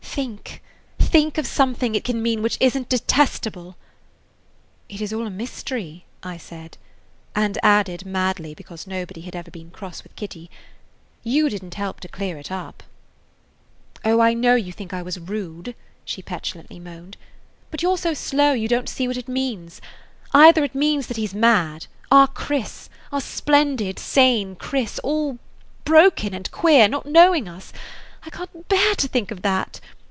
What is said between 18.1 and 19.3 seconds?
32] slow you don't see what it